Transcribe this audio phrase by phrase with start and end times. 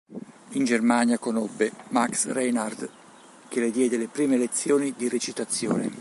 [0.53, 2.89] In Germania conobbe Max Reinhardt
[3.47, 5.89] che le diede le prime lezioni di recitazione.